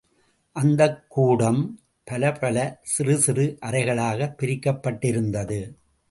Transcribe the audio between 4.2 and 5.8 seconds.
பிரிக்கப்பட்டிருந்தது.